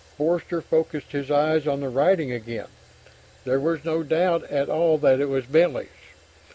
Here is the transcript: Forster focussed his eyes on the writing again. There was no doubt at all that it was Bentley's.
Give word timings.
Forster 0.17 0.61
focussed 0.61 1.11
his 1.11 1.29
eyes 1.29 1.67
on 1.67 1.79
the 1.81 1.87
writing 1.89 2.31
again. 2.31 2.69
There 3.45 3.59
was 3.59 3.85
no 3.85 4.01
doubt 4.01 4.43
at 4.49 4.67
all 4.67 4.97
that 4.97 5.19
it 5.19 5.29
was 5.29 5.45
Bentley's. 5.45 5.89